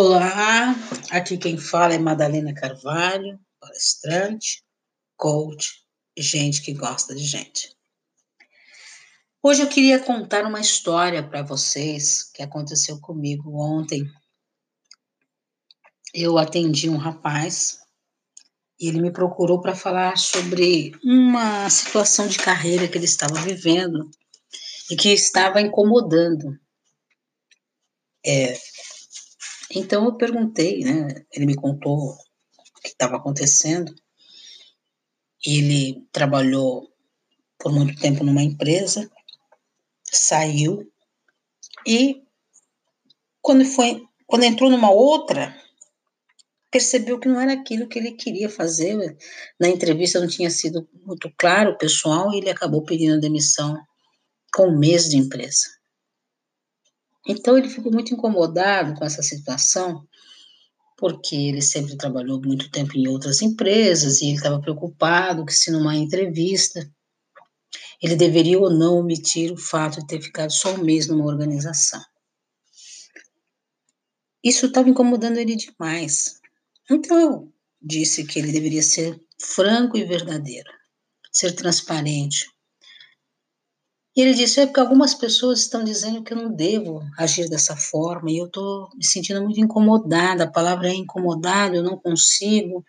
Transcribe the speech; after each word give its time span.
Olá, 0.00 0.76
aqui 1.10 1.36
quem 1.36 1.58
fala 1.58 1.92
é 1.92 1.98
Madalena 1.98 2.54
Carvalho, 2.54 3.36
palestrante, 3.58 4.62
coach, 5.16 5.82
gente 6.16 6.62
que 6.62 6.72
gosta 6.72 7.16
de 7.16 7.24
gente. 7.24 7.76
Hoje 9.42 9.62
eu 9.62 9.66
queria 9.66 9.98
contar 9.98 10.44
uma 10.46 10.60
história 10.60 11.20
para 11.28 11.42
vocês 11.42 12.30
que 12.32 12.44
aconteceu 12.44 13.00
comigo 13.00 13.60
ontem. 13.60 14.08
Eu 16.14 16.38
atendi 16.38 16.88
um 16.88 16.96
rapaz 16.96 17.80
e 18.78 18.86
ele 18.86 19.00
me 19.00 19.10
procurou 19.10 19.60
para 19.60 19.74
falar 19.74 20.16
sobre 20.16 20.92
uma 21.02 21.68
situação 21.68 22.28
de 22.28 22.38
carreira 22.38 22.86
que 22.86 22.96
ele 22.96 23.04
estava 23.04 23.34
vivendo 23.40 24.08
e 24.92 24.94
que 24.94 25.08
estava 25.08 25.60
incomodando. 25.60 26.56
É, 28.24 28.56
então 29.74 30.04
eu 30.04 30.16
perguntei, 30.16 30.80
né? 30.80 31.24
Ele 31.32 31.46
me 31.46 31.54
contou 31.54 32.10
o 32.10 32.80
que 32.82 32.88
estava 32.88 33.16
acontecendo. 33.16 33.94
Ele 35.44 36.06
trabalhou 36.12 36.88
por 37.58 37.72
muito 37.72 38.00
tempo 38.00 38.24
numa 38.24 38.42
empresa, 38.42 39.10
saiu 40.10 40.90
e 41.86 42.22
quando 43.40 43.64
foi, 43.64 44.04
quando 44.26 44.44
entrou 44.44 44.70
numa 44.70 44.90
outra, 44.90 45.56
percebeu 46.70 47.18
que 47.18 47.28
não 47.28 47.40
era 47.40 47.52
aquilo 47.52 47.88
que 47.88 47.98
ele 47.98 48.12
queria 48.12 48.48
fazer. 48.48 49.16
Na 49.58 49.68
entrevista 49.68 50.20
não 50.20 50.28
tinha 50.28 50.50
sido 50.50 50.88
muito 51.04 51.32
claro 51.38 51.72
o 51.72 51.78
pessoal 51.78 52.32
e 52.32 52.38
ele 52.38 52.50
acabou 52.50 52.84
pedindo 52.84 53.20
demissão 53.20 53.76
com 54.52 54.68
um 54.68 54.78
mês 54.78 55.08
de 55.08 55.16
empresa. 55.16 55.77
Então 57.28 57.58
ele 57.58 57.68
ficou 57.68 57.92
muito 57.92 58.14
incomodado 58.14 58.94
com 58.94 59.04
essa 59.04 59.22
situação, 59.22 60.02
porque 60.96 61.36
ele 61.36 61.60
sempre 61.60 61.96
trabalhou 61.96 62.40
muito 62.40 62.70
tempo 62.70 62.96
em 62.96 63.06
outras 63.06 63.42
empresas 63.42 64.22
e 64.22 64.28
ele 64.28 64.36
estava 64.36 64.58
preocupado 64.60 65.44
que 65.44 65.52
se 65.52 65.70
numa 65.70 65.94
entrevista 65.94 66.90
ele 68.02 68.16
deveria 68.16 68.58
ou 68.58 68.70
não 68.70 68.98
omitir 68.98 69.52
o 69.52 69.58
fato 69.58 70.00
de 70.00 70.06
ter 70.06 70.22
ficado 70.22 70.50
só 70.50 70.72
um 70.74 70.82
mês 70.82 71.06
numa 71.06 71.26
organização. 71.26 72.00
Isso 74.42 74.66
estava 74.66 74.88
incomodando 74.88 75.36
ele 75.36 75.56
demais. 75.56 76.40
Então 76.90 77.20
eu 77.20 77.52
disse 77.82 78.24
que 78.24 78.38
ele 78.38 78.52
deveria 78.52 78.82
ser 78.82 79.20
franco 79.40 79.98
e 79.98 80.04
verdadeiro, 80.04 80.70
ser 81.30 81.52
transparente, 81.52 82.46
e 84.18 84.20
ele 84.20 84.34
disse: 84.34 84.58
é 84.58 84.66
porque 84.66 84.80
algumas 84.80 85.14
pessoas 85.14 85.60
estão 85.60 85.84
dizendo 85.84 86.24
que 86.24 86.32
eu 86.32 86.36
não 86.36 86.52
devo 86.52 87.00
agir 87.16 87.48
dessa 87.48 87.76
forma, 87.76 88.28
e 88.28 88.38
eu 88.38 88.46
estou 88.46 88.88
me 88.96 89.04
sentindo 89.04 89.40
muito 89.40 89.60
incomodada. 89.60 90.42
A 90.42 90.50
palavra 90.50 90.88
é 90.88 90.92
incomodado, 90.92 91.76
eu 91.76 91.84
não 91.84 91.96
consigo. 91.96 92.84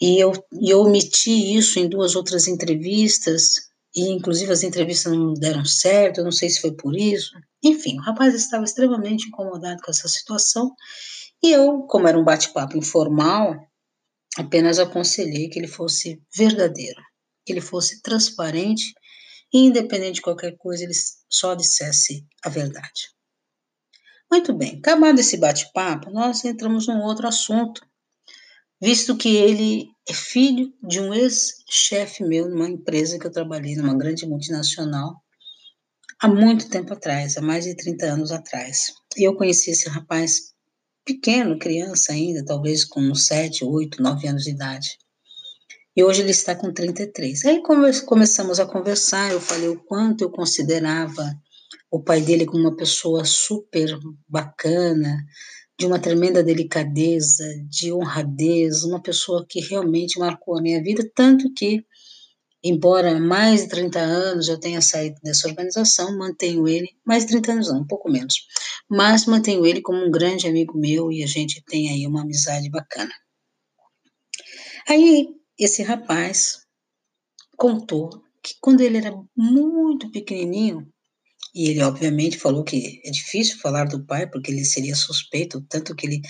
E 0.00 0.16
eu, 0.22 0.32
e 0.52 0.70
eu 0.70 0.80
omiti 0.82 1.56
isso 1.56 1.80
em 1.80 1.88
duas 1.88 2.14
outras 2.14 2.46
entrevistas, 2.46 3.54
e 3.92 4.10
inclusive 4.12 4.52
as 4.52 4.62
entrevistas 4.62 5.12
não 5.12 5.34
deram 5.34 5.64
certo, 5.64 6.18
eu 6.18 6.24
não 6.24 6.30
sei 6.30 6.48
se 6.48 6.60
foi 6.60 6.70
por 6.70 6.96
isso. 6.96 7.32
Enfim, 7.60 7.98
o 7.98 8.02
rapaz 8.02 8.32
estava 8.32 8.62
extremamente 8.62 9.26
incomodado 9.26 9.82
com 9.82 9.90
essa 9.90 10.06
situação, 10.06 10.72
e 11.42 11.50
eu, 11.50 11.80
como 11.88 12.06
era 12.06 12.16
um 12.16 12.22
bate-papo 12.22 12.78
informal, 12.78 13.56
apenas 14.36 14.78
aconselhei 14.78 15.48
que 15.48 15.58
ele 15.58 15.66
fosse 15.66 16.22
verdadeiro, 16.32 17.02
que 17.44 17.52
ele 17.52 17.60
fosse 17.60 18.00
transparente 18.02 18.84
independente 19.52 20.16
de 20.16 20.22
qualquer 20.22 20.56
coisa, 20.56 20.84
ele 20.84 20.92
só 21.28 21.54
dissesse 21.54 22.26
a 22.44 22.48
verdade. 22.48 23.10
Muito 24.30 24.52
bem, 24.52 24.78
acabado 24.78 25.18
esse 25.18 25.38
bate-papo, 25.38 26.10
nós 26.10 26.44
entramos 26.44 26.86
num 26.86 27.02
outro 27.02 27.26
assunto, 27.26 27.80
visto 28.80 29.16
que 29.16 29.36
ele 29.36 29.88
é 30.06 30.12
filho 30.12 30.72
de 30.82 31.00
um 31.00 31.14
ex-chefe 31.14 32.22
meu 32.24 32.48
numa 32.48 32.68
empresa 32.68 33.18
que 33.18 33.26
eu 33.26 33.32
trabalhei, 33.32 33.74
numa 33.74 33.96
grande 33.96 34.26
multinacional, 34.26 35.16
há 36.20 36.28
muito 36.28 36.68
tempo 36.68 36.92
atrás, 36.92 37.36
há 37.36 37.40
mais 37.40 37.64
de 37.64 37.74
30 37.74 38.06
anos 38.06 38.30
atrás. 38.30 38.92
E 39.16 39.26
eu 39.26 39.34
conheci 39.34 39.70
esse 39.70 39.88
rapaz 39.88 40.52
pequeno, 41.04 41.58
criança 41.58 42.12
ainda, 42.12 42.44
talvez 42.44 42.84
com 42.84 43.00
uns 43.00 43.26
7, 43.26 43.64
8, 43.64 44.02
9 44.02 44.28
anos 44.28 44.44
de 44.44 44.50
idade. 44.50 44.98
E 45.98 46.04
hoje 46.04 46.22
ele 46.22 46.30
está 46.30 46.54
com 46.54 46.72
33. 46.72 47.44
Aí 47.44 47.60
come 47.60 47.92
começamos 48.02 48.60
a 48.60 48.66
conversar, 48.66 49.32
eu 49.32 49.40
falei 49.40 49.68
o 49.68 49.82
quanto 49.82 50.22
eu 50.22 50.30
considerava 50.30 51.34
o 51.90 52.00
pai 52.00 52.20
dele 52.20 52.46
como 52.46 52.60
uma 52.60 52.76
pessoa 52.76 53.24
super 53.24 53.98
bacana, 54.28 55.26
de 55.76 55.86
uma 55.86 55.98
tremenda 55.98 56.40
delicadeza, 56.40 57.44
de 57.68 57.92
honradez, 57.92 58.84
uma 58.84 59.02
pessoa 59.02 59.44
que 59.48 59.58
realmente 59.58 60.20
marcou 60.20 60.56
a 60.56 60.62
minha 60.62 60.80
vida, 60.80 61.02
tanto 61.16 61.52
que, 61.52 61.84
embora 62.62 63.18
mais 63.18 63.62
de 63.62 63.68
30 63.68 63.98
anos 63.98 64.46
eu 64.46 64.60
tenha 64.60 64.80
saído 64.80 65.16
dessa 65.20 65.48
organização, 65.48 66.16
mantenho 66.16 66.68
ele, 66.68 66.90
mais 67.04 67.24
de 67.24 67.32
30 67.32 67.52
anos 67.54 67.72
não, 67.72 67.80
um 67.80 67.86
pouco 67.88 68.08
menos, 68.08 68.36
mas 68.88 69.26
mantenho 69.26 69.66
ele 69.66 69.80
como 69.80 70.06
um 70.06 70.12
grande 70.12 70.46
amigo 70.46 70.78
meu 70.78 71.10
e 71.10 71.24
a 71.24 71.26
gente 71.26 71.60
tem 71.66 71.90
aí 71.90 72.06
uma 72.06 72.22
amizade 72.22 72.70
bacana. 72.70 73.10
Aí 74.88 75.37
esse 75.58 75.82
rapaz 75.82 76.60
contou 77.56 78.22
que 78.42 78.54
quando 78.60 78.80
ele 78.80 78.98
era 78.98 79.12
muito 79.36 80.10
pequenininho, 80.10 80.88
e 81.54 81.68
ele 81.70 81.82
obviamente 81.82 82.38
falou 82.38 82.62
que 82.62 83.00
é 83.04 83.10
difícil 83.10 83.58
falar 83.58 83.86
do 83.86 84.04
pai 84.04 84.28
porque 84.28 84.50
ele 84.50 84.64
seria 84.64 84.94
suspeito, 84.94 85.60
tanto 85.68 85.94
que 85.94 86.06
ele 86.06 86.20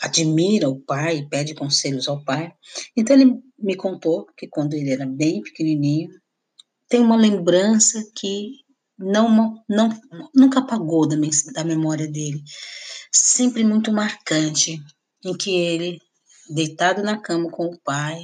admira 0.00 0.68
o 0.68 0.80
pai 0.80 1.18
e 1.18 1.28
pede 1.28 1.54
conselhos 1.54 2.08
ao 2.08 2.24
pai. 2.24 2.52
Então 2.96 3.14
ele 3.14 3.40
me 3.58 3.76
contou 3.76 4.26
que 4.36 4.48
quando 4.48 4.74
ele 4.74 4.90
era 4.90 5.06
bem 5.06 5.42
pequenininho, 5.42 6.10
tem 6.88 7.00
uma 7.00 7.16
lembrança 7.16 8.02
que 8.16 8.50
não, 8.98 9.62
não 9.68 9.90
nunca 10.34 10.60
apagou 10.60 11.06
da, 11.06 11.16
da 11.52 11.64
memória 11.64 12.08
dele, 12.08 12.42
sempre 13.12 13.62
muito 13.62 13.92
marcante, 13.92 14.80
em 15.24 15.36
que 15.36 15.50
ele 15.50 16.00
deitado 16.48 17.02
na 17.02 17.20
cama 17.20 17.50
com 17.50 17.66
o 17.66 17.78
pai, 17.80 18.20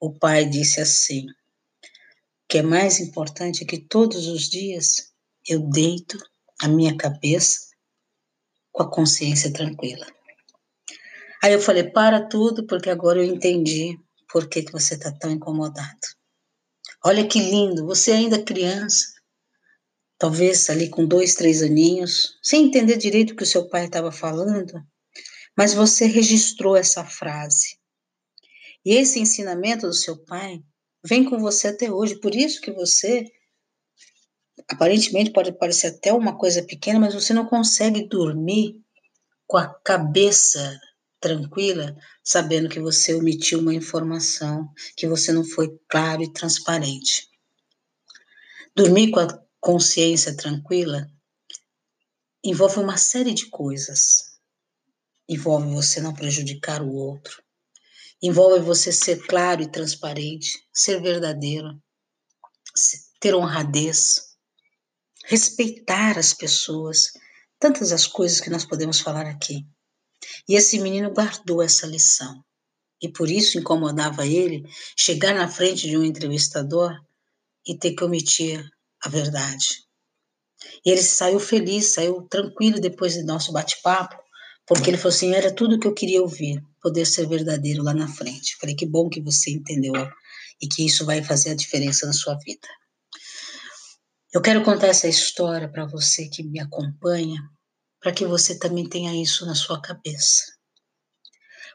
o 0.00 0.12
pai 0.12 0.44
disse 0.44 0.80
assim: 0.80 1.26
que 2.48 2.58
é 2.58 2.62
mais 2.62 2.98
importante 2.98 3.64
que 3.64 3.78
todos 3.78 4.26
os 4.26 4.48
dias 4.48 5.12
eu 5.46 5.60
deito 5.60 6.18
a 6.60 6.68
minha 6.68 6.96
cabeça 6.96 7.68
com 8.72 8.82
a 8.82 8.90
consciência 8.90 9.52
tranquila. 9.52 10.06
Aí 11.42 11.52
eu 11.52 11.60
falei: 11.60 11.84
para 11.84 12.26
tudo, 12.26 12.66
porque 12.66 12.90
agora 12.90 13.18
eu 13.18 13.24
entendi 13.24 13.98
por 14.32 14.48
que, 14.48 14.62
que 14.62 14.72
você 14.72 14.94
está 14.94 15.12
tão 15.12 15.30
incomodado. 15.30 15.98
Olha 17.04 17.26
que 17.26 17.38
lindo, 17.38 17.86
você 17.86 18.12
ainda 18.12 18.36
é 18.36 18.42
criança, 18.42 19.06
talvez 20.18 20.68
ali 20.68 20.88
com 20.88 21.06
dois, 21.06 21.34
três 21.34 21.62
aninhos, 21.62 22.38
sem 22.42 22.66
entender 22.66 22.96
direito 22.96 23.32
o 23.32 23.36
que 23.36 23.44
o 23.44 23.46
seu 23.46 23.68
pai 23.68 23.84
estava 23.84 24.10
falando, 24.10 24.82
mas 25.56 25.74
você 25.74 26.06
registrou 26.06 26.76
essa 26.76 27.04
frase. 27.04 27.77
E 28.88 28.94
esse 28.94 29.20
ensinamento 29.20 29.86
do 29.86 29.92
seu 29.92 30.16
pai 30.16 30.64
vem 31.04 31.22
com 31.22 31.38
você 31.38 31.68
até 31.68 31.92
hoje. 31.92 32.18
Por 32.18 32.34
isso 32.34 32.58
que 32.58 32.72
você, 32.72 33.22
aparentemente 34.66 35.30
pode 35.30 35.52
parecer 35.52 35.88
até 35.88 36.10
uma 36.10 36.38
coisa 36.38 36.64
pequena, 36.64 36.98
mas 36.98 37.12
você 37.12 37.34
não 37.34 37.44
consegue 37.44 38.08
dormir 38.08 38.80
com 39.46 39.58
a 39.58 39.68
cabeça 39.80 40.80
tranquila, 41.20 41.94
sabendo 42.24 42.70
que 42.70 42.80
você 42.80 43.12
omitiu 43.12 43.58
uma 43.58 43.74
informação, 43.74 44.66
que 44.96 45.06
você 45.06 45.32
não 45.32 45.44
foi 45.44 45.78
claro 45.86 46.22
e 46.22 46.32
transparente. 46.32 47.28
Dormir 48.74 49.10
com 49.10 49.20
a 49.20 49.44
consciência 49.60 50.34
tranquila 50.34 51.06
envolve 52.42 52.78
uma 52.78 52.96
série 52.96 53.34
de 53.34 53.50
coisas. 53.50 54.38
Envolve 55.28 55.74
você 55.74 56.00
não 56.00 56.14
prejudicar 56.14 56.80
o 56.80 56.94
outro, 56.94 57.42
Envolve 58.22 58.60
você 58.60 58.90
ser 58.90 59.26
claro 59.26 59.62
e 59.62 59.70
transparente, 59.70 60.58
ser 60.72 61.00
verdadeiro, 61.00 61.80
ter 63.20 63.34
honradez, 63.34 64.28
respeitar 65.24 66.18
as 66.18 66.34
pessoas, 66.34 67.12
tantas 67.58 67.92
as 67.92 68.06
coisas 68.06 68.40
que 68.40 68.50
nós 68.50 68.64
podemos 68.64 69.00
falar 69.00 69.26
aqui. 69.26 69.64
E 70.48 70.54
esse 70.54 70.78
menino 70.80 71.12
guardou 71.12 71.62
essa 71.62 71.86
lição. 71.86 72.42
E 73.00 73.08
por 73.08 73.30
isso 73.30 73.58
incomodava 73.58 74.26
ele 74.26 74.64
chegar 74.96 75.34
na 75.34 75.48
frente 75.48 75.88
de 75.88 75.96
um 75.96 76.02
entrevistador 76.02 76.92
e 77.66 77.76
ter 77.78 77.94
que 77.94 78.02
omitir 78.02 78.68
a 79.00 79.08
verdade. 79.08 79.84
E 80.84 80.90
ele 80.90 81.02
saiu 81.02 81.38
feliz, 81.38 81.92
saiu 81.92 82.22
tranquilo 82.22 82.80
depois 82.80 83.14
do 83.14 83.24
nosso 83.24 83.52
bate-papo, 83.52 84.16
porque 84.66 84.90
ele 84.90 84.96
falou 84.96 85.14
assim: 85.14 85.32
era 85.32 85.54
tudo 85.54 85.76
o 85.76 85.78
que 85.78 85.86
eu 85.86 85.94
queria 85.94 86.20
ouvir, 86.20 86.60
poder 86.88 87.04
ser 87.04 87.28
verdadeiro 87.28 87.82
lá 87.82 87.92
na 87.92 88.08
frente. 88.08 88.56
falei: 88.56 88.74
que 88.74 88.86
bom 88.86 89.10
que 89.10 89.20
você 89.20 89.50
entendeu 89.50 89.92
e 90.60 90.66
que 90.66 90.86
isso 90.86 91.04
vai 91.04 91.22
fazer 91.22 91.50
a 91.50 91.54
diferença 91.54 92.06
na 92.06 92.14
sua 92.14 92.34
vida. 92.38 92.66
Eu 94.32 94.40
quero 94.40 94.64
contar 94.64 94.88
essa 94.88 95.06
história 95.06 95.70
para 95.70 95.86
você 95.86 96.28
que 96.28 96.42
me 96.42 96.58
acompanha, 96.58 97.42
para 98.00 98.12
que 98.12 98.26
você 98.26 98.58
também 98.58 98.88
tenha 98.88 99.14
isso 99.22 99.44
na 99.44 99.54
sua 99.54 99.80
cabeça. 99.82 100.44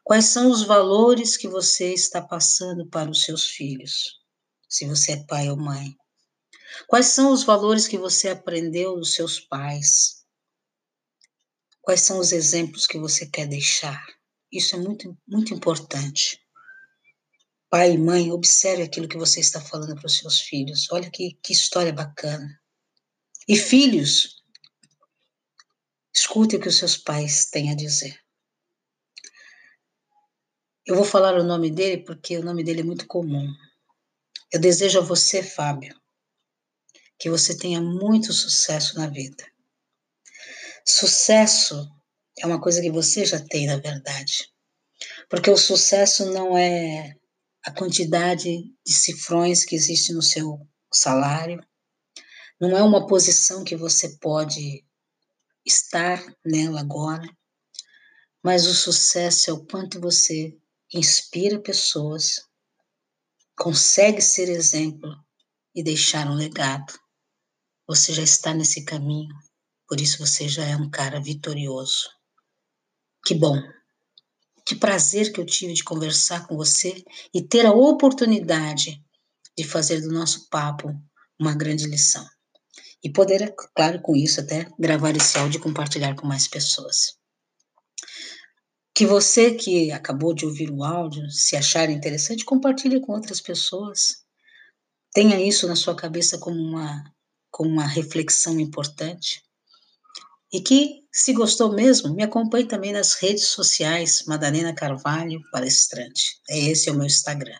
Quais 0.03 0.25
são 0.25 0.49
os 0.51 0.63
valores 0.63 1.37
que 1.37 1.47
você 1.47 1.93
está 1.93 2.19
passando 2.19 2.87
para 2.89 3.09
os 3.09 3.23
seus 3.23 3.47
filhos, 3.47 4.19
se 4.67 4.85
você 4.85 5.13
é 5.13 5.25
pai 5.25 5.49
ou 5.49 5.57
mãe? 5.57 5.95
Quais 6.87 7.05
são 7.05 7.31
os 7.31 7.43
valores 7.43 7.87
que 7.87 7.99
você 7.99 8.29
aprendeu 8.29 8.95
dos 8.95 9.13
seus 9.13 9.39
pais? 9.39 10.25
Quais 11.81 12.01
são 12.01 12.17
os 12.17 12.31
exemplos 12.31 12.87
que 12.87 12.97
você 12.97 13.27
quer 13.27 13.47
deixar? 13.47 14.03
Isso 14.53 14.75
é 14.75 14.79
muito, 14.79 15.17
muito 15.27 15.51
importante. 15.51 16.39
Pai 17.71 17.93
e 17.93 17.97
mãe, 17.97 18.31
observe 18.31 18.83
aquilo 18.83 19.07
que 19.07 19.17
você 19.17 19.39
está 19.39 19.59
falando 19.59 19.95
para 19.95 20.05
os 20.05 20.15
seus 20.15 20.41
filhos. 20.41 20.87
Olha 20.91 21.09
que, 21.09 21.39
que 21.41 21.51
história 21.51 21.91
bacana. 21.91 22.61
E 23.47 23.57
filhos, 23.57 24.43
escute 26.13 26.55
o 26.55 26.59
que 26.59 26.67
os 26.67 26.77
seus 26.77 26.95
pais 26.95 27.47
têm 27.49 27.71
a 27.71 27.75
dizer. 27.75 28.23
Eu 30.85 30.95
vou 30.95 31.03
falar 31.03 31.33
o 31.33 31.43
nome 31.43 31.71
dele 31.71 32.03
porque 32.03 32.37
o 32.37 32.43
nome 32.43 32.63
dele 32.63 32.81
é 32.81 32.85
muito 32.85 33.07
comum. 33.07 33.51
Eu 34.51 34.59
desejo 34.59 34.99
a 34.99 35.01
você, 35.01 35.41
Fábio, 35.41 35.99
que 37.17 37.27
você 37.27 37.57
tenha 37.57 37.81
muito 37.81 38.31
sucesso 38.31 38.95
na 38.99 39.07
vida. 39.07 39.51
Sucesso 40.85 41.89
é 42.39 42.45
uma 42.45 42.59
coisa 42.59 42.81
que 42.81 42.91
você 42.91 43.25
já 43.25 43.39
tem, 43.39 43.67
na 43.67 43.77
verdade. 43.77 44.49
Porque 45.29 45.49
o 45.49 45.57
sucesso 45.57 46.25
não 46.31 46.57
é 46.57 47.15
a 47.65 47.71
quantidade 47.71 48.63
de 48.85 48.93
cifrões 48.93 49.63
que 49.63 49.75
existe 49.75 50.13
no 50.13 50.21
seu 50.21 50.59
salário, 50.91 51.65
não 52.59 52.77
é 52.77 52.83
uma 52.83 53.07
posição 53.07 53.63
que 53.63 53.75
você 53.75 54.17
pode 54.19 54.85
estar 55.65 56.23
nela 56.45 56.81
agora, 56.81 57.27
mas 58.43 58.67
o 58.67 58.73
sucesso 58.73 59.49
é 59.49 59.53
o 59.53 59.65
quanto 59.65 59.99
você 59.99 60.57
inspira 60.93 61.59
pessoas, 61.59 62.41
consegue 63.57 64.21
ser 64.21 64.49
exemplo 64.49 65.09
e 65.73 65.83
deixar 65.83 66.27
um 66.27 66.35
legado. 66.35 66.93
Você 67.87 68.13
já 68.13 68.23
está 68.23 68.53
nesse 68.53 68.83
caminho, 68.83 69.33
por 69.87 69.99
isso 69.99 70.17
você 70.19 70.47
já 70.47 70.65
é 70.65 70.75
um 70.75 70.89
cara 70.89 71.19
vitorioso. 71.19 72.09
Que 73.25 73.33
bom! 73.33 73.57
Que 74.65 74.75
prazer 74.75 75.31
que 75.31 75.39
eu 75.39 75.45
tive 75.45 75.73
de 75.73 75.83
conversar 75.83 76.45
com 76.45 76.57
você 76.57 77.03
e 77.33 77.41
ter 77.41 77.65
a 77.65 77.71
oportunidade 77.71 79.01
de 79.57 79.63
fazer 79.63 80.01
do 80.01 80.11
nosso 80.11 80.49
papo 80.49 80.93
uma 81.39 81.55
grande 81.55 81.85
lição. 81.85 82.25
E 83.01 83.09
poder, 83.09 83.53
claro, 83.73 84.01
com 84.01 84.15
isso 84.15 84.41
até 84.41 84.69
gravar 84.77 85.15
esse 85.15 85.37
áudio 85.37 85.57
e 85.57 85.61
compartilhar 85.61 86.15
com 86.15 86.27
mais 86.27 86.47
pessoas. 86.49 87.17
Que 88.93 89.05
você 89.05 89.53
que 89.53 89.91
acabou 89.91 90.33
de 90.33 90.45
ouvir 90.45 90.69
o 90.69 90.83
áudio, 90.83 91.29
se 91.31 91.55
achar 91.55 91.89
interessante, 91.89 92.43
compartilhe 92.43 92.99
com 92.99 93.13
outras 93.13 93.39
pessoas. 93.39 94.23
Tenha 95.13 95.39
isso 95.39 95.65
na 95.67 95.75
sua 95.77 95.95
cabeça 95.95 96.37
como 96.37 96.57
uma, 96.57 97.03
como 97.49 97.69
uma 97.69 97.87
reflexão 97.87 98.59
importante. 98.59 99.41
E 100.53 100.61
que, 100.61 101.03
se 101.11 101.33
gostou 101.33 101.73
mesmo, 101.73 102.13
me 102.13 102.21
acompanhe 102.21 102.67
também 102.67 102.93
nas 102.93 103.15
redes 103.15 103.47
sociais, 103.47 104.23
Madalena 104.27 104.71
Carvalho 104.71 105.41
Palestrante. 105.51 106.39
É 106.47 106.59
esse 106.59 106.89
é 106.89 106.91
o 106.91 106.95
meu 106.95 107.07
Instagram. 107.07 107.57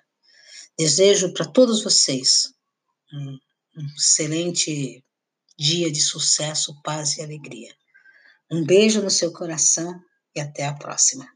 Desejo 0.77 1.33
para 1.33 1.47
todos 1.47 1.83
vocês 1.83 2.53
um, 3.11 3.39
um 3.77 3.87
excelente 3.97 5.03
dia 5.57 5.91
de 5.91 6.01
sucesso, 6.01 6.79
paz 6.83 7.17
e 7.17 7.23
alegria. 7.23 7.73
Um 8.51 8.63
beijo 8.63 9.01
no 9.01 9.09
seu 9.09 9.33
coração 9.33 9.99
e 10.35 10.39
até 10.39 10.65
a 10.65 10.73
próxima. 10.73 11.27